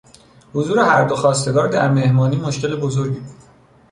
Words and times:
حضور 0.53 0.79
هر 0.79 1.07
دو 1.07 1.15
خواستگار 1.15 1.67
در 1.67 1.89
مهمانی 1.91 2.35
مشکل 2.35 2.75
بزرگی 2.75 3.19
بود. 3.19 3.37